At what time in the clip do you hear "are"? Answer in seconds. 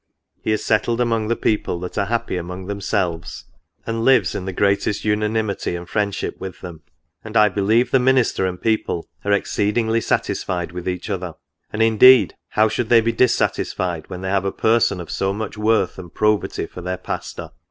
1.95-2.07, 9.23-9.31